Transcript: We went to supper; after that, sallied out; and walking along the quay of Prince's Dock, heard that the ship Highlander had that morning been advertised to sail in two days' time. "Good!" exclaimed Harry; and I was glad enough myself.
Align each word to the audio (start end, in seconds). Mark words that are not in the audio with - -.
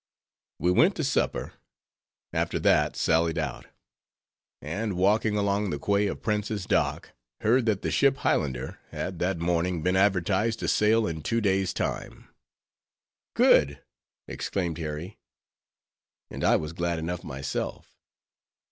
We 0.57 0.71
went 0.71 0.95
to 0.95 1.03
supper; 1.03 1.53
after 2.33 2.57
that, 2.57 2.95
sallied 2.95 3.37
out; 3.37 3.67
and 4.59 4.97
walking 4.97 5.37
along 5.37 5.69
the 5.69 5.77
quay 5.77 6.07
of 6.07 6.23
Prince's 6.23 6.65
Dock, 6.65 7.11
heard 7.41 7.67
that 7.67 7.83
the 7.83 7.91
ship 7.91 8.17
Highlander 8.17 8.79
had 8.89 9.19
that 9.19 9.37
morning 9.37 9.83
been 9.83 9.95
advertised 9.95 10.57
to 10.61 10.67
sail 10.67 11.05
in 11.05 11.21
two 11.21 11.39
days' 11.39 11.71
time. 11.71 12.27
"Good!" 13.35 13.79
exclaimed 14.27 14.79
Harry; 14.79 15.19
and 16.31 16.43
I 16.43 16.55
was 16.55 16.73
glad 16.73 16.97
enough 16.97 17.23
myself. 17.23 17.95